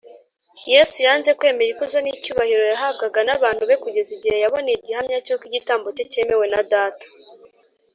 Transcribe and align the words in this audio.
yesu 0.71 0.97
yanze 1.07 1.29
kwemera 1.39 1.71
ikuzo 1.73 1.97
n’icyubahiro 2.01 2.63
yahabgaga 2.71 3.19
n’abantu 3.25 3.63
be 3.69 3.75
kugeza 3.83 4.09
igihe 4.17 4.35
yaboneye 4.43 4.75
igihamya 4.77 5.17
cy’uko 5.25 5.43
igitambo 5.49 5.87
cye 5.95 6.03
cyemewe 6.11 6.45
na 6.53 6.61
data 6.73 7.07